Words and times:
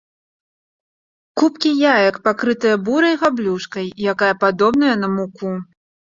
Купкі 1.41 1.71
яек 1.89 2.15
пакрытыя 2.29 2.75
бурай 2.89 3.15
габлюшкай 3.25 3.93
якая 4.17 4.33
падобная 4.47 4.95
на 5.05 5.13
муку. 5.15 5.55